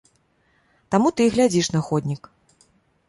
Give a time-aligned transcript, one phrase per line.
[0.95, 2.21] Таму ты і глядзіш на ходнік.